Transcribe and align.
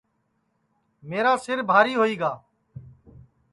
میرا 1.09 1.33
سِر 1.43 1.57
بھاری 1.69 1.93
ہوئی 1.99 2.15
گا 2.19 2.31